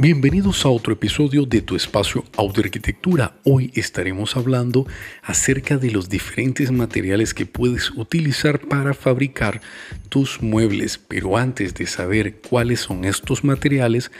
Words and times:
Bienvenidos 0.00 0.64
a 0.64 0.68
otro 0.68 0.92
episodio 0.92 1.44
de 1.44 1.60
tu 1.60 1.74
espacio 1.74 2.22
Autoarquitectura. 2.36 3.34
Hoy 3.42 3.72
estaremos 3.74 4.36
hablando 4.36 4.86
acerca 5.24 5.76
de 5.76 5.90
los 5.90 6.08
diferentes 6.08 6.70
materiales 6.70 7.34
que 7.34 7.46
puedes 7.46 7.90
utilizar 7.90 8.60
para 8.60 8.94
fabricar 8.94 9.60
tus 10.08 10.40
muebles. 10.40 10.98
Pero 10.98 11.36
antes 11.36 11.74
de 11.74 11.86
saber 11.86 12.36
cuáles 12.48 12.78
son 12.78 13.04
estos 13.04 13.42
materiales, 13.42 14.12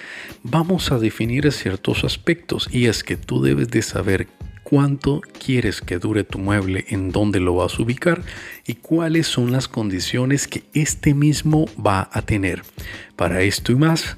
vamos 0.43 0.91
a 0.91 0.99
definir 0.99 1.53
ciertos 1.53 2.03
aspectos 2.03 2.69
y 2.73 2.87
es 2.87 3.05
que 3.05 3.17
tú 3.17 3.41
debes 3.41 3.69
de 3.69 3.83
saber 3.83 4.27
cuánto 4.65 5.21
quieres 5.21 5.81
que 5.81 6.01
dure 6.01 6.25
tu 6.25 6.41
mueble, 6.41 6.87
en 6.89 7.13
dónde 7.13 7.39
lo 7.39 7.55
vas 7.55 7.79
a 7.79 7.83
ubicar 7.85 8.25
y 8.67 8.75
cuáles 8.75 9.29
son 9.29 9.53
las 9.53 9.69
condiciones 9.69 10.49
que 10.49 10.65
este 10.75 11.15
mismo 11.15 11.67
va 11.77 12.11
a 12.13 12.23
tener. 12.23 12.62
Para 13.15 13.42
esto 13.42 13.70
y 13.70 13.77
más, 13.77 14.16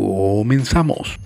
Comenzamos. 0.00 1.18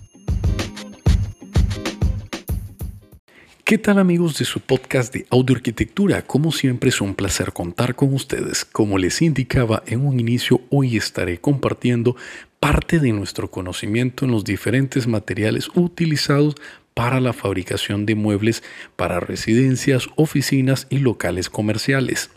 ¿Qué 3.62 3.78
tal 3.78 4.00
amigos 4.00 4.36
de 4.38 4.44
su 4.44 4.58
podcast 4.58 5.14
de 5.14 5.26
audio 5.30 5.54
arquitectura? 5.54 6.22
Como 6.22 6.50
siempre 6.50 6.88
es 6.88 7.00
un 7.00 7.14
placer 7.14 7.52
contar 7.52 7.94
con 7.94 8.12
ustedes. 8.12 8.64
Como 8.64 8.98
les 8.98 9.22
indicaba 9.22 9.84
en 9.86 10.04
un 10.04 10.18
inicio, 10.18 10.60
hoy 10.70 10.96
estaré 10.96 11.38
compartiendo 11.38 12.16
parte 12.58 12.98
de 12.98 13.12
nuestro 13.12 13.48
conocimiento 13.48 14.24
en 14.24 14.32
los 14.32 14.42
diferentes 14.42 15.06
materiales 15.06 15.68
utilizados 15.76 16.56
para 16.94 17.20
la 17.20 17.32
fabricación 17.32 18.06
de 18.06 18.16
muebles 18.16 18.64
para 18.96 19.20
residencias, 19.20 20.08
oficinas 20.16 20.88
y 20.90 20.98
locales 20.98 21.48
comerciales. 21.48 22.28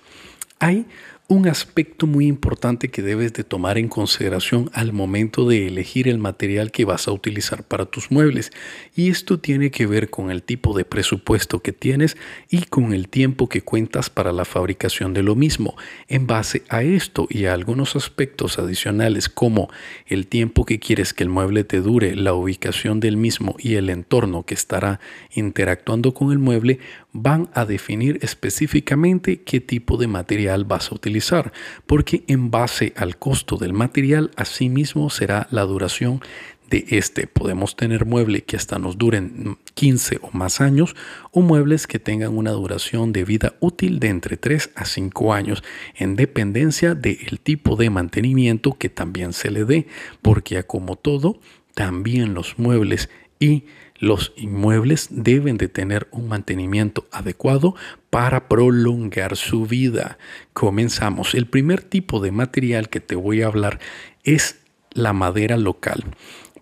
Hay 0.59 0.85
un 1.29 1.45
aspecto 1.47 2.07
muy 2.07 2.25
importante 2.25 2.87
que 2.87 3.01
debes 3.01 3.33
de 3.33 3.43
tomar 3.43 3.77
en 3.77 3.89
consideración 3.89 4.69
al 4.73 4.93
momento 4.93 5.45
de 5.45 5.67
elegir 5.67 6.07
el 6.07 6.19
material 6.19 6.71
que 6.71 6.85
vas 6.85 7.09
a 7.09 7.11
utilizar 7.11 7.63
para 7.63 7.85
tus 7.85 8.11
muebles 8.11 8.53
y 8.95 9.09
esto 9.09 9.37
tiene 9.37 9.69
que 9.69 9.87
ver 9.87 10.09
con 10.09 10.31
el 10.31 10.41
tipo 10.41 10.75
de 10.77 10.85
presupuesto 10.85 11.59
que 11.59 11.73
tienes 11.73 12.15
y 12.49 12.61
con 12.63 12.93
el 12.93 13.09
tiempo 13.09 13.49
que 13.49 13.61
cuentas 13.61 14.09
para 14.09 14.31
la 14.31 14.45
fabricación 14.45 15.13
de 15.13 15.21
lo 15.21 15.35
mismo. 15.35 15.75
En 16.07 16.27
base 16.27 16.63
a 16.69 16.81
esto 16.83 17.27
y 17.29 17.45
a 17.45 17.53
algunos 17.53 17.97
aspectos 17.97 18.57
adicionales 18.57 19.27
como 19.27 19.69
el 20.05 20.27
tiempo 20.27 20.63
que 20.63 20.79
quieres 20.79 21.13
que 21.13 21.23
el 21.23 21.29
mueble 21.29 21.65
te 21.65 21.81
dure, 21.81 22.15
la 22.15 22.33
ubicación 22.33 23.01
del 23.01 23.17
mismo 23.17 23.57
y 23.59 23.75
el 23.75 23.89
entorno 23.89 24.43
que 24.43 24.53
estará 24.53 25.01
interactuando 25.33 26.13
con 26.13 26.31
el 26.31 26.39
mueble, 26.39 26.79
van 27.19 27.49
a 27.53 27.65
definir 27.65 28.19
específicamente 28.21 29.41
qué 29.41 29.59
tipo 29.59 29.97
de 29.97 30.07
material 30.07 30.65
vas 30.65 30.91
a 30.91 30.95
utilizar, 30.95 31.51
porque 31.85 32.23
en 32.27 32.51
base 32.51 32.93
al 32.95 33.17
costo 33.17 33.57
del 33.57 33.73
material, 33.73 34.31
asimismo 34.35 35.09
será 35.09 35.47
la 35.49 35.63
duración 35.63 36.21
de 36.69 36.85
este. 36.89 37.27
Podemos 37.27 37.75
tener 37.75 38.05
muebles 38.05 38.43
que 38.43 38.55
hasta 38.55 38.77
nos 38.77 38.97
duren 38.97 39.57
15 39.73 40.19
o 40.21 40.29
más 40.33 40.61
años 40.61 40.95
o 41.31 41.41
muebles 41.41 41.87
que 41.87 41.97
tengan 41.97 42.37
una 42.37 42.51
duración 42.51 43.13
de 43.13 43.23
vida 43.23 43.55
útil 43.61 43.99
de 43.99 44.09
entre 44.09 44.37
3 44.37 44.71
a 44.75 44.85
5 44.85 45.33
años 45.33 45.63
en 45.95 46.15
dependencia 46.15 46.93
del 46.93 47.39
tipo 47.41 47.75
de 47.77 47.89
mantenimiento 47.89 48.77
que 48.77 48.89
también 48.89 49.33
se 49.33 49.49
le 49.49 49.65
dé, 49.65 49.87
porque 50.21 50.61
como 50.63 50.97
todo, 50.97 51.39
también 51.73 52.33
los 52.33 52.59
muebles 52.59 53.09
y 53.39 53.65
los 53.99 54.33
inmuebles 54.35 55.07
deben 55.11 55.57
de 55.57 55.67
tener 55.67 56.07
un 56.11 56.27
mantenimiento 56.27 57.07
adecuado 57.11 57.75
para 58.09 58.47
prolongar 58.47 59.35
su 59.35 59.65
vida. 59.65 60.17
Comenzamos. 60.53 61.33
El 61.33 61.47
primer 61.47 61.81
tipo 61.81 62.19
de 62.19 62.31
material 62.31 62.89
que 62.89 62.99
te 62.99 63.15
voy 63.15 63.41
a 63.41 63.47
hablar 63.47 63.79
es 64.23 64.59
la 64.91 65.13
madera 65.13 65.57
local. 65.57 66.03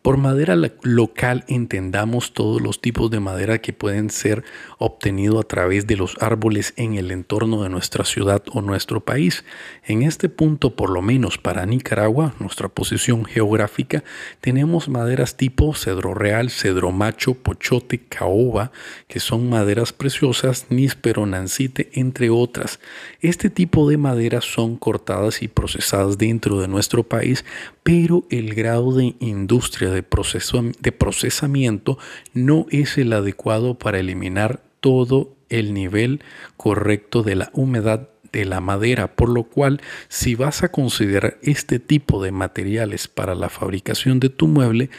Por 0.05 0.17
madera 0.17 0.55
local 0.83 1.45
entendamos 1.47 2.31
todos 2.33 2.61
los 2.61 2.79
tipos 2.79 3.09
de 3.09 3.19
madera 3.19 3.57
que 3.57 3.73
pueden 3.73 4.11
ser 4.11 4.43
obtenidos 4.77 5.43
a 5.43 5.47
través 5.47 5.87
de 5.87 5.97
los 5.97 6.15
árboles 6.21 6.75
en 6.77 6.93
el 6.93 7.09
entorno 7.09 7.63
de 7.63 7.69
nuestra 7.69 8.05
ciudad 8.05 8.43
o 8.51 8.61
nuestro 8.61 9.03
país. 9.03 9.43
En 9.83 10.03
este 10.03 10.29
punto, 10.29 10.75
por 10.75 10.91
lo 10.91 11.01
menos 11.01 11.39
para 11.39 11.65
Nicaragua, 11.65 12.35
nuestra 12.37 12.69
posición 12.69 13.25
geográfica, 13.25 14.03
tenemos 14.41 14.89
maderas 14.89 15.37
tipo 15.37 15.73
cedro 15.73 16.13
real, 16.13 16.51
cedro 16.51 16.91
macho, 16.91 17.33
pochote, 17.33 17.97
caoba, 17.97 18.71
que 19.07 19.19
son 19.19 19.49
maderas 19.49 19.91
preciosas, 19.91 20.67
níspero, 20.69 21.25
nancite, 21.25 21.89
entre 21.93 22.29
otras. 22.29 22.79
Este 23.21 23.49
tipo 23.49 23.89
de 23.89 23.97
maderas 23.97 24.45
son 24.45 24.77
cortadas 24.77 25.41
y 25.41 25.47
procesadas 25.47 26.19
dentro 26.19 26.61
de 26.61 26.67
nuestro 26.67 27.01
país, 27.01 27.43
pero 27.81 28.23
el 28.29 28.53
grado 28.53 28.93
de 28.93 29.15
industria 29.19 29.94
de, 29.95 30.03
proceso, 30.03 30.61
de 30.79 30.91
procesamiento 30.91 31.97
no 32.33 32.67
es 32.69 32.99
el 32.99 33.13
adecuado 33.13 33.79
para 33.79 33.99
eliminar 33.99 34.61
todo 34.79 35.33
el 35.49 35.73
nivel 35.73 36.21
correcto 36.57 37.23
de 37.23 37.35
la 37.35 37.49
humedad 37.53 38.09
de 38.31 38.45
la 38.45 38.59
madera, 38.59 39.15
por 39.15 39.29
lo 39.29 39.43
cual 39.43 39.81
si 40.09 40.35
vas 40.35 40.61
a 40.61 40.69
considerar 40.69 41.37
este 41.41 41.79
tipo 41.79 42.21
de 42.21 42.31
materiales 42.31 43.07
para 43.07 43.33
la 43.33 43.49
fabricación 43.49 44.19
de 44.19 44.29
tu 44.29 44.47
mueble, 44.47 44.89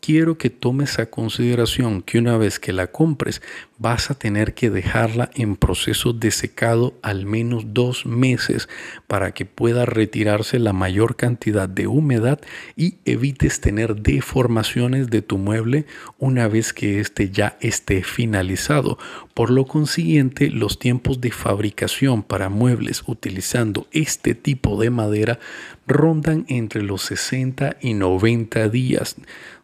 quiero 0.00 0.38
que 0.38 0.50
tomes 0.50 0.98
a 0.98 1.06
consideración 1.06 2.02
que 2.02 2.18
una 2.18 2.36
vez 2.36 2.58
que 2.58 2.72
la 2.72 2.88
compres 2.88 3.42
vas 3.78 4.10
a 4.10 4.14
tener 4.14 4.54
que 4.54 4.70
dejarla 4.70 5.30
en 5.34 5.56
proceso 5.56 6.12
de 6.12 6.30
secado 6.30 6.94
al 7.02 7.26
menos 7.26 7.64
dos 7.68 8.06
meses 8.06 8.68
para 9.06 9.32
que 9.32 9.44
pueda 9.44 9.86
retirarse 9.86 10.58
la 10.58 10.72
mayor 10.72 11.16
cantidad 11.16 11.68
de 11.68 11.86
humedad 11.86 12.40
y 12.76 12.96
evites 13.04 13.60
tener 13.60 13.96
deformaciones 13.96 15.10
de 15.10 15.22
tu 15.22 15.38
mueble 15.38 15.86
una 16.18 16.48
vez 16.48 16.72
que 16.72 17.00
éste 17.00 17.30
ya 17.30 17.56
esté 17.60 18.02
finalizado. 18.02 18.98
Por 19.38 19.50
lo 19.50 19.66
consiguiente, 19.66 20.50
los 20.50 20.80
tiempos 20.80 21.20
de 21.20 21.30
fabricación 21.30 22.24
para 22.24 22.48
muebles 22.48 23.04
utilizando 23.06 23.86
este 23.92 24.34
tipo 24.34 24.80
de 24.80 24.90
madera 24.90 25.38
rondan 25.86 26.44
entre 26.48 26.82
los 26.82 27.02
60 27.02 27.76
y 27.80 27.94
90 27.94 28.68
días 28.68 29.14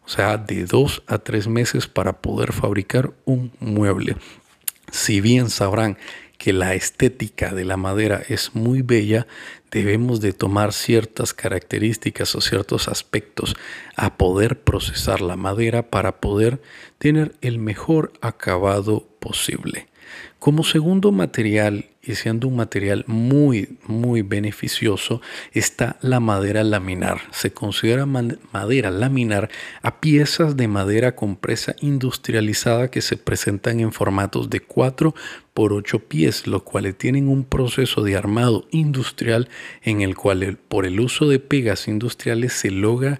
o 0.05 0.09
sea, 0.09 0.37
de 0.37 0.63
dos 0.63 1.03
a 1.07 1.17
tres 1.17 1.49
meses 1.49 1.87
para 1.87 2.21
poder 2.21 2.53
fabricar 2.53 3.11
un 3.25 3.51
mueble. 3.59 4.15
Si 4.91 5.19
bien 5.19 5.49
sabrán 5.49 5.97
que 6.45 6.53
la 6.53 6.75
estética 6.75 7.55
de 7.55 7.65
la 7.65 7.75
madera 7.75 8.21
es 8.29 8.53
muy 8.53 8.83
bella, 8.83 9.25
debemos 9.71 10.21
de 10.21 10.31
tomar 10.31 10.73
ciertas 10.73 11.33
características 11.33 12.35
o 12.35 12.39
ciertos 12.39 12.87
aspectos 12.87 13.55
a 13.95 14.15
poder 14.15 14.59
procesar 14.59 15.21
la 15.21 15.37
madera 15.37 15.89
para 15.89 16.21
poder 16.21 16.61
tener 16.99 17.33
el 17.41 17.57
mejor 17.57 18.13
acabado 18.21 19.07
posible. 19.19 19.87
Como 20.45 20.63
segundo 20.63 21.11
material, 21.11 21.85
y 22.03 22.13
siendo 22.13 22.47
un 22.47 22.55
material 22.55 23.03
muy, 23.07 23.79
muy 23.87 24.21
beneficioso, 24.21 25.19
está 25.53 25.97
la 26.01 26.19
madera 26.19 26.63
laminar. 26.63 27.19
Se 27.31 27.51
considera 27.51 28.05
madera 28.05 28.91
laminar 28.91 29.49
a 29.81 29.99
piezas 30.01 30.55
de 30.55 30.67
madera 30.67 31.15
compresa 31.15 31.75
industrializada 31.81 32.91
que 32.91 33.01
se 33.01 33.17
presentan 33.17 33.79
en 33.79 33.91
formatos 33.91 34.51
de 34.51 34.59
4 34.59 35.15
por 35.55 35.73
8 35.73 36.07
pies, 36.07 36.45
los 36.45 36.61
cuales 36.61 36.95
tienen 36.95 37.27
un 37.27 37.43
proceso 37.43 38.03
de 38.03 38.15
armado 38.15 38.67
industrial 38.69 39.49
en 39.81 40.01
el 40.01 40.15
cual 40.15 40.59
por 40.67 40.85
el 40.85 40.99
uso 40.99 41.27
de 41.27 41.39
pegas 41.39 41.87
industriales 41.87 42.53
se 42.53 42.69
logra 42.69 43.19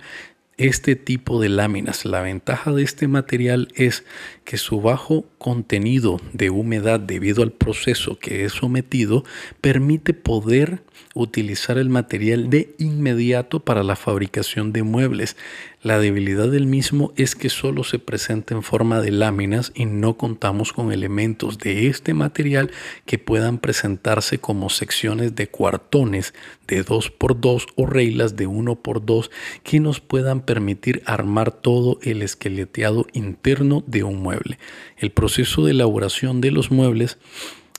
este 0.57 0.95
tipo 0.95 1.41
de 1.41 1.49
láminas. 1.49 2.05
La 2.05 2.21
ventaja 2.21 2.71
de 2.71 2.83
este 2.83 3.07
material 3.07 3.67
es 3.75 4.05
que 4.43 4.57
su 4.57 4.81
bajo 4.81 5.25
contenido 5.37 6.21
de 6.33 6.49
humedad 6.49 6.99
debido 6.99 7.43
al 7.43 7.51
proceso 7.51 8.17
que 8.17 8.45
es 8.45 8.53
sometido 8.53 9.23
permite 9.61 10.13
poder 10.13 10.83
utilizar 11.13 11.77
el 11.77 11.89
material 11.89 12.49
de 12.49 12.75
inmediato 12.77 13.59
para 13.59 13.83
la 13.83 13.95
fabricación 13.95 14.73
de 14.73 14.83
muebles. 14.83 15.37
La 15.81 15.99
debilidad 15.99 16.49
del 16.49 16.65
mismo 16.65 17.13
es 17.15 17.35
que 17.35 17.49
solo 17.49 17.83
se 17.83 17.99
presenta 17.99 18.55
en 18.55 18.63
forma 18.63 19.01
de 19.01 19.11
láminas 19.11 19.71
y 19.75 19.85
no 19.85 20.17
contamos 20.17 20.73
con 20.73 20.91
elementos 20.91 21.59
de 21.59 21.87
este 21.87 22.13
material 22.13 22.71
que 23.05 23.19
puedan 23.19 23.59
presentarse 23.59 24.39
como 24.39 24.69
secciones 24.69 25.35
de 25.35 25.47
cuartones 25.47 26.33
de 26.67 26.83
2x2 26.83 27.67
o 27.75 27.85
reglas 27.85 28.35
de 28.35 28.47
1x2 28.47 29.29
que 29.63 29.79
nos 29.79 29.99
puedan 29.99 30.41
permitir 30.41 31.03
armar 31.05 31.51
todo 31.51 31.99
el 32.01 32.21
esqueleteado 32.21 33.05
interno 33.13 33.83
de 33.85 34.03
un 34.03 34.21
mueble. 34.21 34.57
El 34.97 35.11
proceso 35.11 35.65
de 35.65 35.71
elaboración 35.71 36.41
de 36.41 36.51
los 36.51 36.71
muebles 36.71 37.17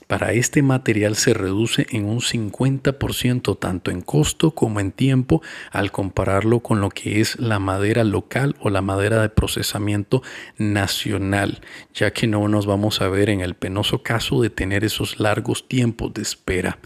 para 0.07 0.31
este 0.31 0.61
material 0.61 1.15
se 1.15 1.33
reduce 1.33 1.85
en 1.91 2.05
un 2.05 2.21
50% 2.21 3.59
tanto 3.59 3.91
en 3.91 4.01
costo 4.01 4.51
como 4.51 4.79
en 4.79 4.91
tiempo 4.91 5.41
al 5.71 5.91
compararlo 5.91 6.61
con 6.61 6.79
lo 6.79 6.89
que 6.89 7.19
es 7.19 7.37
la 7.39 7.59
madera 7.59 8.05
local 8.05 8.55
o 8.59 8.69
la 8.69 8.81
madera 8.81 9.21
de 9.21 9.29
procesamiento 9.29 10.23
nacional, 10.57 11.59
ya 11.93 12.11
que 12.11 12.25
no 12.25 12.47
nos 12.47 12.65
vamos 12.65 13.01
a 13.01 13.09
ver 13.09 13.29
en 13.29 13.41
el 13.41 13.55
penoso 13.55 14.01
caso 14.01 14.41
de 14.41 14.49
tener 14.49 14.85
esos 14.85 15.19
largos 15.19 15.67
tiempos 15.67 16.13
de 16.13 16.21
espera. 16.21 16.79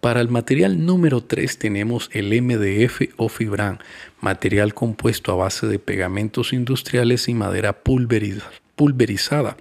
Para 0.00 0.20
el 0.20 0.28
material 0.28 0.84
número 0.84 1.22
3 1.22 1.58
tenemos 1.58 2.10
el 2.12 2.42
MDF 2.42 3.14
o 3.16 3.28
Fibran, 3.28 3.78
material 4.20 4.74
compuesto 4.74 5.32
a 5.32 5.36
base 5.36 5.66
de 5.66 5.78
pegamentos 5.78 6.52
industriales 6.52 7.28
y 7.28 7.34
madera 7.34 7.84
pulverizada 7.84 9.56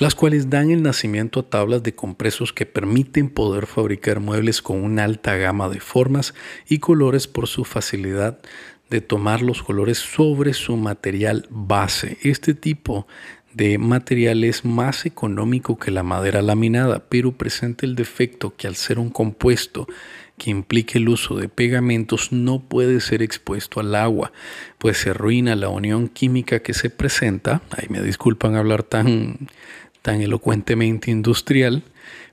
las 0.00 0.14
cuales 0.14 0.48
dan 0.48 0.70
el 0.70 0.82
nacimiento 0.82 1.40
a 1.40 1.42
tablas 1.50 1.82
de 1.82 1.94
compresos 1.94 2.54
que 2.54 2.64
permiten 2.64 3.28
poder 3.28 3.66
fabricar 3.66 4.18
muebles 4.18 4.62
con 4.62 4.82
una 4.82 5.04
alta 5.04 5.36
gama 5.36 5.68
de 5.68 5.78
formas 5.78 6.34
y 6.66 6.78
colores 6.78 7.28
por 7.28 7.46
su 7.46 7.66
facilidad 7.66 8.40
de 8.88 9.02
tomar 9.02 9.42
los 9.42 9.62
colores 9.62 9.98
sobre 9.98 10.54
su 10.54 10.76
material 10.78 11.46
base. 11.50 12.16
Este 12.22 12.54
tipo 12.54 13.06
de 13.52 13.76
material 13.76 14.42
es 14.44 14.64
más 14.64 15.04
económico 15.04 15.78
que 15.78 15.90
la 15.90 16.02
madera 16.02 16.40
laminada, 16.40 17.04
pero 17.10 17.32
presenta 17.32 17.84
el 17.84 17.94
defecto 17.94 18.56
que 18.56 18.68
al 18.68 18.76
ser 18.76 18.98
un 18.98 19.10
compuesto 19.10 19.86
que 20.38 20.50
implique 20.50 20.96
el 20.96 21.10
uso 21.10 21.36
de 21.36 21.50
pegamentos 21.50 22.32
no 22.32 22.60
puede 22.60 23.00
ser 23.00 23.20
expuesto 23.20 23.80
al 23.80 23.94
agua, 23.94 24.32
pues 24.78 24.96
se 24.96 25.10
arruina 25.10 25.54
la 25.56 25.68
unión 25.68 26.08
química 26.08 26.60
que 26.60 26.72
se 26.72 26.88
presenta. 26.88 27.60
Ahí 27.70 27.88
me 27.90 28.00
disculpan 28.00 28.54
hablar 28.54 28.82
tan 28.82 29.48
tan 30.02 30.20
elocuentemente 30.20 31.10
industrial, 31.10 31.82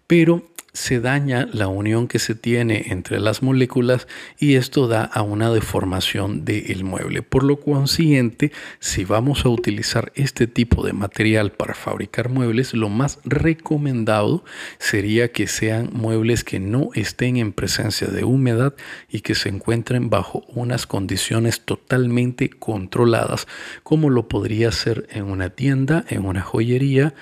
pero 0.07 0.43
se 0.77 0.99
daña 0.99 1.49
la 1.51 1.67
unión 1.67 2.07
que 2.07 2.19
se 2.19 2.35
tiene 2.35 2.85
entre 2.89 3.19
las 3.19 3.41
moléculas 3.41 4.07
y 4.37 4.55
esto 4.55 4.87
da 4.87 5.03
a 5.03 5.23
una 5.23 5.51
deformación 5.51 6.45
del 6.45 6.83
mueble. 6.83 7.23
Por 7.23 7.43
lo 7.43 7.59
consiguiente, 7.59 8.51
si 8.79 9.03
vamos 9.03 9.43
a 9.43 9.49
utilizar 9.49 10.11
este 10.13 10.45
tipo 10.45 10.85
de 10.85 10.93
material 10.93 11.51
para 11.51 11.73
fabricar 11.73 12.29
muebles, 12.29 12.75
lo 12.75 12.89
más 12.89 13.17
recomendado 13.25 14.45
sería 14.77 15.31
que 15.31 15.47
sean 15.47 15.89
muebles 15.93 16.43
que 16.43 16.59
no 16.59 16.91
estén 16.93 17.37
en 17.37 17.53
presencia 17.53 18.07
de 18.07 18.23
humedad 18.23 18.75
y 19.09 19.21
que 19.21 19.33
se 19.33 19.49
encuentren 19.49 20.11
bajo 20.11 20.43
unas 20.47 20.85
condiciones 20.85 21.61
totalmente 21.61 22.51
controladas, 22.51 23.47
como 23.81 24.11
lo 24.11 24.27
podría 24.27 24.71
ser 24.71 25.07
en 25.11 25.23
una 25.23 25.49
tienda, 25.49 26.05
en 26.07 26.23
una 26.23 26.43
joyería 26.43 27.15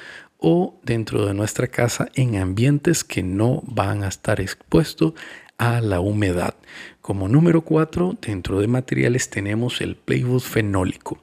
o 0.47 0.79
dentro 0.83 1.25
de 1.25 1.33
nuestra 1.33 1.65
casa 1.65 2.07
en 2.13 2.35
ambientes 2.35 3.03
que 3.03 3.23
no 3.23 3.63
van 3.65 4.03
a 4.03 4.07
estar 4.07 4.39
expuestos 4.39 5.13
a 5.57 5.81
la 5.81 6.01
humedad. 6.01 6.53
Como 7.01 7.27
número 7.27 7.61
4, 7.61 8.17
dentro 8.21 8.59
de 8.59 8.67
materiales 8.67 9.31
tenemos 9.31 9.81
el 9.81 9.95
plywood 9.95 10.41
fenólico. 10.41 11.17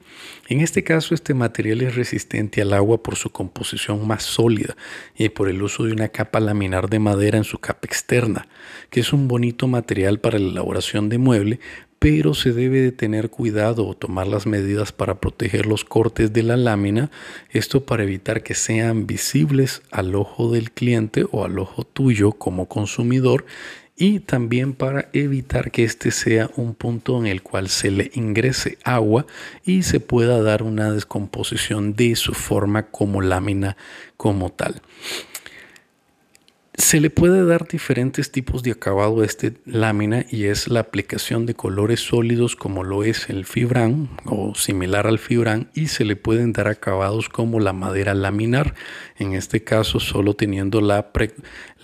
En 0.49 0.59
este 0.59 0.83
caso, 0.83 1.15
este 1.15 1.33
material 1.33 1.83
es 1.83 1.95
resistente 1.95 2.61
al 2.61 2.73
agua 2.73 3.01
por 3.01 3.15
su 3.15 3.29
composición 3.29 4.05
más 4.05 4.23
sólida 4.23 4.75
y 5.15 5.29
por 5.29 5.47
el 5.47 5.61
uso 5.61 5.85
de 5.85 5.93
una 5.93 6.09
capa 6.09 6.41
laminar 6.41 6.89
de 6.89 6.99
madera 6.99 7.37
en 7.37 7.45
su 7.45 7.59
capa 7.59 7.87
externa, 7.87 8.49
que 8.89 8.99
es 8.99 9.13
un 9.13 9.29
bonito 9.29 9.69
material 9.69 10.19
para 10.19 10.37
la 10.37 10.49
elaboración 10.49 11.07
de 11.07 11.17
mueble, 11.17 11.59
pero 12.03 12.33
se 12.33 12.51
debe 12.51 12.81
de 12.81 12.91
tener 12.91 13.29
cuidado 13.29 13.87
o 13.87 13.93
tomar 13.93 14.27
las 14.27 14.45
medidas 14.45 14.91
para 14.91 15.21
proteger 15.21 15.65
los 15.65 15.85
cortes 15.85 16.33
de 16.33 16.43
la 16.43 16.57
lámina, 16.57 17.09
esto 17.49 17.85
para 17.85 18.03
evitar 18.03 18.43
que 18.43 18.55
sean 18.55 19.07
visibles 19.07 19.83
al 19.89 20.13
ojo 20.13 20.51
del 20.51 20.71
cliente 20.71 21.23
o 21.31 21.45
al 21.45 21.57
ojo 21.59 21.85
tuyo 21.85 22.33
como 22.33 22.67
consumidor 22.67 23.45
y 23.95 24.19
también 24.19 24.73
para 24.73 25.07
evitar 25.13 25.71
que 25.71 25.85
este 25.85 26.11
sea 26.11 26.49
un 26.57 26.75
punto 26.75 27.17
en 27.19 27.25
el 27.25 27.41
cual 27.41 27.69
se 27.69 27.89
le 27.89 28.11
ingrese 28.15 28.77
agua 28.83 29.25
y 29.63 29.83
se 29.83 30.01
pueda 30.01 30.41
dar 30.41 30.61
una 30.61 30.91
descomposición 30.91 31.95
de 31.95 32.17
su 32.17 32.33
forma 32.33 32.87
como 32.87 33.21
lámina 33.21 33.77
como 34.17 34.51
tal. 34.51 34.81
Se 36.75 36.99
le 36.99 37.11
puede 37.11 37.45
dar 37.45 37.67
diferentes 37.67 38.31
tipos 38.31 38.63
de 38.63 38.71
acabado 38.71 39.21
a 39.21 39.25
esta 39.25 39.51
lámina 39.63 40.25
y 40.31 40.45
es 40.45 40.67
la 40.67 40.79
aplicación 40.79 41.45
de 41.45 41.53
colores 41.53 41.99
sólidos 41.99 42.55
como 42.55 42.83
lo 42.83 43.03
es 43.03 43.29
el 43.29 43.45
fibran 43.45 44.09
o 44.25 44.55
similar 44.55 45.05
al 45.05 45.19
fibran 45.19 45.69
y 45.75 45.89
se 45.89 46.03
le 46.03 46.15
pueden 46.15 46.51
dar 46.51 46.67
acabados 46.67 47.29
como 47.29 47.59
la 47.59 47.73
madera 47.73 48.15
laminar, 48.15 48.73
en 49.19 49.33
este 49.33 49.63
caso 49.63 49.99
solo 49.99 50.35
teniendo 50.35 50.81
la, 50.81 51.11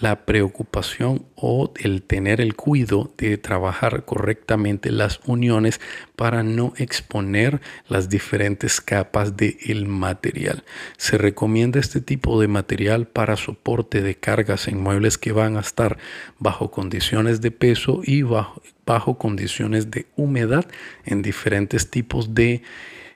la 0.01 0.25
preocupación 0.25 1.25
o 1.35 1.71
el 1.77 2.01
tener 2.01 2.41
el 2.41 2.55
cuidado 2.55 3.13
de 3.15 3.37
trabajar 3.37 4.05
correctamente 4.05 4.91
las 4.91 5.19
uniones 5.27 5.79
para 6.15 6.41
no 6.41 6.73
exponer 6.77 7.61
las 7.87 8.09
diferentes 8.09 8.81
capas 8.81 9.37
del 9.37 9.87
material. 9.87 10.63
Se 10.97 11.17
recomienda 11.17 11.79
este 11.79 12.01
tipo 12.01 12.41
de 12.41 12.47
material 12.47 13.07
para 13.07 13.37
soporte 13.37 14.01
de 14.01 14.15
cargas 14.15 14.67
en 14.67 14.78
muebles 14.79 15.17
que 15.17 15.31
van 15.31 15.57
a 15.57 15.61
estar 15.61 15.97
bajo 16.39 16.71
condiciones 16.71 17.41
de 17.41 17.51
peso 17.51 18.01
y 18.03 18.23
bajo, 18.23 18.61
bajo 18.85 19.17
condiciones 19.17 19.91
de 19.91 20.07
humedad 20.15 20.65
en 21.05 21.21
diferentes 21.21 21.91
tipos 21.91 22.33
de 22.33 22.63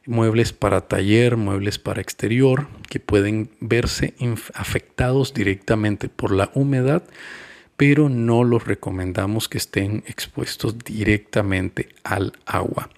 muebles 0.05 0.53
para 0.53 0.81
taller, 0.81 1.37
muebles 1.37 1.79
para 1.79 2.01
exterior, 2.01 2.67
que 2.89 2.99
pueden 2.99 3.49
verse 3.59 4.13
afectados 4.53 5.33
directamente 5.33 6.09
por 6.09 6.31
la 6.31 6.51
humedad, 6.53 7.03
pero 7.77 8.09
no 8.09 8.43
los 8.43 8.65
recomendamos 8.65 9.49
que 9.49 9.57
estén 9.57 10.03
expuestos 10.07 10.77
directamente 10.79 11.89
al 12.03 12.33
agua. 12.45 12.89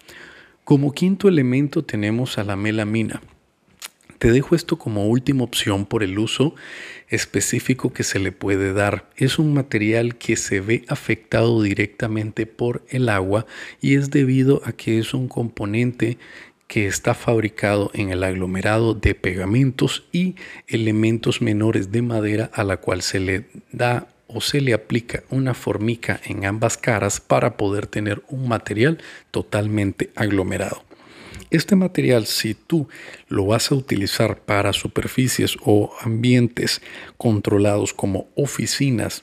Como 0.64 0.92
quinto 0.92 1.28
elemento 1.28 1.84
tenemos 1.84 2.38
a 2.38 2.44
la 2.44 2.56
melamina. 2.56 3.22
Te 4.18 4.30
dejo 4.30 4.54
esto 4.54 4.78
como 4.78 5.06
última 5.06 5.44
opción 5.44 5.84
por 5.84 6.02
el 6.02 6.18
uso 6.18 6.54
específico 7.08 7.92
que 7.92 8.02
se 8.02 8.18
le 8.18 8.32
puede 8.32 8.72
dar. 8.72 9.10
Es 9.16 9.38
un 9.38 9.52
material 9.52 10.16
que 10.16 10.36
se 10.36 10.60
ve 10.60 10.84
afectado 10.88 11.62
directamente 11.62 12.46
por 12.46 12.82
el 12.88 13.08
agua 13.08 13.46
y 13.80 13.94
es 13.94 14.10
debido 14.10 14.62
a 14.64 14.72
que 14.72 14.98
es 14.98 15.12
un 15.12 15.28
componente 15.28 16.18
que 16.66 16.86
está 16.86 17.14
fabricado 17.14 17.90
en 17.94 18.10
el 18.10 18.24
aglomerado 18.24 18.94
de 18.94 19.14
pegamentos 19.14 20.04
y 20.12 20.34
elementos 20.66 21.42
menores 21.42 21.92
de 21.92 22.02
madera 22.02 22.50
a 22.54 22.64
la 22.64 22.78
cual 22.78 23.02
se 23.02 23.20
le 23.20 23.46
da 23.70 24.08
o 24.26 24.40
se 24.40 24.60
le 24.60 24.74
aplica 24.74 25.22
una 25.30 25.54
formica 25.54 26.20
en 26.24 26.44
ambas 26.44 26.76
caras 26.76 27.20
para 27.20 27.56
poder 27.56 27.86
tener 27.86 28.22
un 28.28 28.48
material 28.48 28.98
totalmente 29.30 30.10
aglomerado. 30.16 30.85
Este 31.50 31.76
material, 31.76 32.26
si 32.26 32.54
tú 32.54 32.88
lo 33.28 33.46
vas 33.46 33.70
a 33.70 33.74
utilizar 33.74 34.38
para 34.40 34.72
superficies 34.72 35.56
o 35.64 35.92
ambientes 36.02 36.82
controlados 37.16 37.94
como 37.94 38.28
oficinas, 38.34 39.22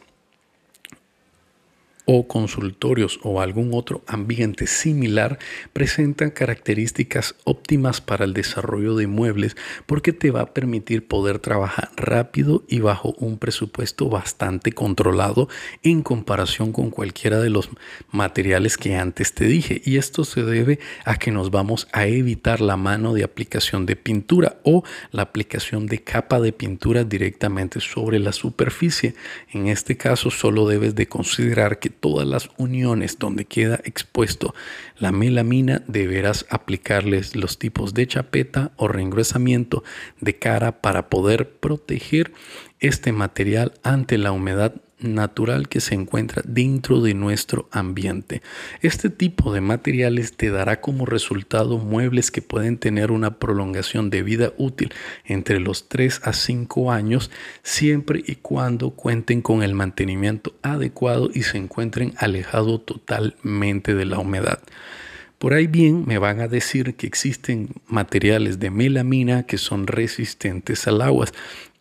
o 2.05 2.27
consultorios 2.27 3.19
o 3.23 3.41
algún 3.41 3.71
otro 3.73 4.03
ambiente 4.07 4.67
similar 4.67 5.39
presentan 5.71 6.31
características 6.31 7.35
óptimas 7.45 8.01
para 8.01 8.25
el 8.25 8.33
desarrollo 8.33 8.95
de 8.95 9.07
muebles 9.07 9.56
porque 9.85 10.11
te 10.11 10.31
va 10.31 10.42
a 10.42 10.54
permitir 10.54 11.07
poder 11.07 11.39
trabajar 11.39 11.89
rápido 11.95 12.63
y 12.68 12.80
bajo 12.80 13.13
un 13.19 13.37
presupuesto 13.37 14.09
bastante 14.09 14.71
controlado 14.73 15.47
en 15.81 16.01
comparación 16.04 16.71
con 16.73 16.89
cualquiera 16.89 17.39
de 17.39 17.49
los 17.49 17.69
materiales 18.11 18.78
que 18.78 18.95
antes 18.95 19.33
te 19.33 19.45
dije. 19.45 19.81
Y 19.85 19.97
esto 19.97 20.25
se 20.25 20.44
debe 20.44 20.80
a 21.06 21.18
que 21.18 21.31
nos 21.31 21.51
vamos 21.51 21.87
a 21.94 22.06
evitar 22.06 22.61
la 22.61 22.78
mano 22.78 23.13
de 23.13 23.23
aplicación 23.23 23.85
de 23.85 23.95
pintura 23.95 24.57
o 24.63 24.83
la 25.11 25.23
aplicación 25.23 25.87
de 25.87 26.04
capa 26.04 26.39
de 26.39 26.51
pintura 26.51 27.04
directamente 27.04 27.80
sobre 27.80 28.19
la 28.19 28.33
superficie. 28.33 29.16
En 29.51 29.68
este 29.68 29.97
caso 29.97 30.31
solo 30.31 30.68
debes 30.68 30.95
de 30.95 31.07
considerar 31.07 31.80
que 31.80 31.93
todas 31.94 32.28
las 32.28 32.50
uniones 32.57 33.19
donde 33.19 33.45
queda 33.45 33.80
expuesto 33.85 34.54
la 34.97 35.12
melamina 35.12 35.83
deberás 35.88 36.45
aplicarles 36.50 37.35
los 37.35 37.59
tipos 37.59 37.94
de 37.94 38.07
chapeta 38.07 38.71
o 38.76 38.88
reengruesamiento 38.88 39.83
de 40.19 40.38
cara 40.38 40.81
para 40.81 41.09
poder 41.09 41.52
proteger 41.52 42.33
este 42.80 43.14
material 43.14 43.73
ante 43.83 44.18
la 44.18 44.31
humedad 44.31 44.73
natural 45.04 45.68
que 45.68 45.81
se 45.81 45.95
encuentra 45.95 46.42
dentro 46.45 47.02
de 47.02 47.14
nuestro 47.14 47.68
ambiente. 47.72 48.42
Este 48.81 49.10
tipo 49.10 49.54
de 49.54 49.62
materiales 49.62 50.36
te 50.36 50.50
dará 50.50 50.81
como 50.81 51.06
resultado 51.06 51.78
muebles 51.78 52.31
que 52.31 52.42
pueden 52.42 52.78
tener 52.78 53.12
una 53.12 53.40
prolongación 53.40 54.10
de 54.10 54.24
vida 54.24 54.54
útil 54.57 54.94
entre 55.26 55.60
los 55.60 55.90
3 55.90 56.22
a 56.24 56.33
5 56.33 56.92
años 56.92 57.31
siempre 57.62 58.24
y 58.26 58.36
cuando 58.36 58.92
cuenten 58.92 59.42
con 59.42 59.64
el 59.64 59.74
mantenimiento 59.74 60.56
adecuado 60.62 61.30
y 61.33 61.44
se 61.44 61.57
encuentren 61.57 62.14
alejados 62.18 62.86
totalmente 62.86 63.95
de 63.95 64.06
la 64.06 64.19
humedad. 64.19 64.60
Por 65.44 65.54
ahí 65.54 65.68
bien 65.68 66.06
me 66.07 66.19
van 66.19 66.40
a 66.40 66.48
decir 66.48 66.95
que 66.95 67.06
existen 67.06 67.68
materiales 67.88 68.60
de 68.60 68.69
melamina 68.69 69.44
que 69.44 69.57
son 69.57 69.88
resistentes 69.88 70.88
al 70.88 71.02
agua. 71.02 71.28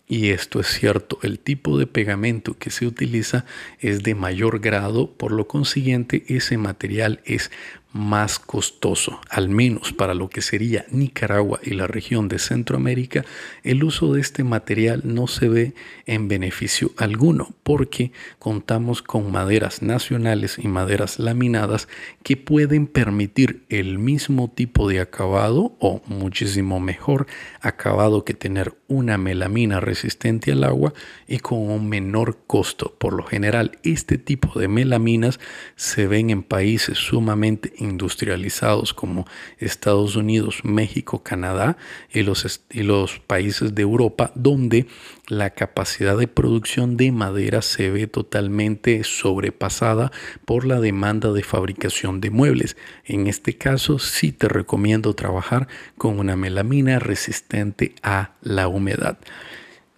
Y 0.06 0.30
esto 0.30 0.61
es 0.61 0.66
cierto, 0.66 1.18
el 1.23 1.38
tipo 1.38 1.78
de 1.78 1.87
pegamento 1.87 2.59
que 2.59 2.71
se 2.71 2.87
utiliza 2.87 3.47
es 3.78 4.02
de 4.02 4.14
mayor 4.14 4.61
grado, 4.61 5.11
por 5.12 5.32
lo 5.32 5.47
consiguiente 5.47 6.25
ese 6.28 6.59
material 6.59 7.21
es 7.25 7.50
más 7.92 8.38
costoso, 8.38 9.20
al 9.28 9.49
menos 9.49 9.92
para 9.92 10.14
lo 10.14 10.28
que 10.28 10.40
sería 10.40 10.87
Nicaragua 10.90 11.61
y 11.62 11.70
la 11.70 11.87
región 11.87 12.28
de 12.28 12.38
Centroamérica, 12.38 13.25
el 13.62 13.84
uso 13.84 14.12
de 14.12 14.20
este 14.20 14.44
material 14.44 15.02
no 15.04 15.26
se 15.26 15.49
ve 15.49 15.75
en 16.06 16.28
beneficio 16.28 16.92
alguno 16.96 17.54
porque 17.62 18.12
contamos 18.38 19.02
con 19.02 19.30
maderas 19.30 19.82
nacionales 19.82 20.58
y 20.58 20.68
maderas 20.68 21.18
laminadas 21.18 21.88
que 22.22 22.37
pueden 22.37 22.87
permitir 22.87 23.64
el 23.68 23.99
mismo 23.99 24.50
tipo 24.50 24.88
de 24.88 25.00
acabado 25.00 25.76
o 25.78 26.02
muchísimo 26.06 26.80
mejor 26.80 27.26
acabado 27.61 28.25
que 28.25 28.34
tener 28.34 28.75
una 28.88 29.18
melamina 29.18 29.80
resistente 29.80 30.52
al 30.52 30.64
agua 30.64 30.92
y 31.26 31.38
con 31.38 31.58
un 31.58 31.88
menor 31.88 32.38
costo. 32.46 32.94
Por 32.99 33.14
lo 33.14 33.25
general, 33.25 33.78
este 33.82 34.18
tipo 34.18 34.58
de 34.58 34.68
melaminas 34.68 35.40
se 35.76 36.06
ven 36.06 36.30
en 36.30 36.42
países 36.42 36.99
sumamente 36.99 37.72
industrializados 37.82 38.94
como 38.94 39.26
Estados 39.58 40.16
Unidos, 40.16 40.60
México, 40.64 41.22
Canadá 41.22 41.76
y 42.12 42.22
los, 42.22 42.62
y 42.70 42.82
los 42.82 43.18
países 43.20 43.74
de 43.74 43.82
Europa, 43.82 44.32
donde 44.34 44.86
la 45.28 45.50
capacidad 45.50 46.16
de 46.16 46.28
producción 46.28 46.96
de 46.96 47.12
madera 47.12 47.62
se 47.62 47.90
ve 47.90 48.06
totalmente 48.06 49.04
sobrepasada 49.04 50.12
por 50.44 50.64
la 50.64 50.80
demanda 50.80 51.32
de 51.32 51.42
fabricación 51.42 52.20
de 52.20 52.30
muebles. 52.30 52.76
En 53.04 53.26
este 53.26 53.56
caso, 53.56 53.98
sí 53.98 54.32
te 54.32 54.48
recomiendo 54.48 55.14
trabajar 55.14 55.68
con 55.98 56.18
una 56.18 56.36
melamina 56.36 56.98
resistente 56.98 57.94
a 58.02 58.32
la 58.42 58.68
humedad. 58.68 59.18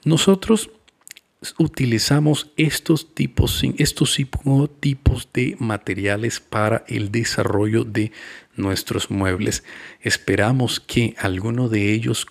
Nosotros 0.04 0.70
utilizamos 1.58 2.50
estos 2.56 3.14
tipos, 3.14 3.62
estos 3.78 4.18
tipos 4.80 5.28
de 5.32 5.56
materiales 5.58 6.40
para 6.40 6.84
el 6.88 7.10
desarrollo 7.10 7.84
de 7.84 8.12
nuestros 8.56 9.10
muebles. 9.10 9.64
Esperamos 10.00 10.80
que 10.80 11.14
alguno 11.18 11.68
de 11.68 11.92
ellos 11.92 12.26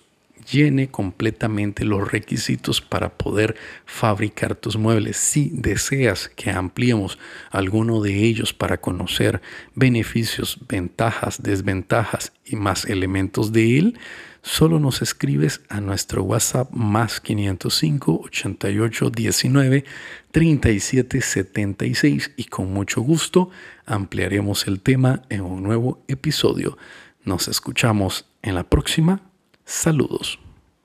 llene 0.50 0.88
completamente 0.88 1.84
los 1.84 2.10
requisitos 2.10 2.80
para 2.80 3.16
poder 3.16 3.56
fabricar 3.86 4.54
tus 4.54 4.76
muebles. 4.76 5.16
Si 5.16 5.50
deseas 5.52 6.28
que 6.28 6.50
ampliemos 6.50 7.18
alguno 7.50 8.00
de 8.00 8.24
ellos 8.24 8.52
para 8.52 8.80
conocer 8.80 9.40
beneficios, 9.74 10.58
ventajas, 10.68 11.42
desventajas 11.42 12.32
y 12.44 12.56
más 12.56 12.84
elementos 12.84 13.52
de 13.52 13.78
él, 13.78 13.98
solo 14.42 14.78
nos 14.78 15.02
escribes 15.02 15.62
a 15.68 15.80
nuestro 15.80 16.22
WhatsApp 16.22 16.70
más 16.72 17.20
505 17.20 18.20
88 18.24 19.10
19 19.10 19.84
37 20.30 21.20
76 21.20 22.32
y 22.36 22.44
con 22.44 22.72
mucho 22.72 23.00
gusto 23.00 23.50
ampliaremos 23.86 24.66
el 24.66 24.80
tema 24.80 25.22
en 25.30 25.40
un 25.40 25.62
nuevo 25.62 26.04
episodio. 26.08 26.76
Nos 27.24 27.48
escuchamos 27.48 28.26
en 28.42 28.54
la 28.54 28.64
próxima. 28.64 29.33
Saludos. 29.64 30.38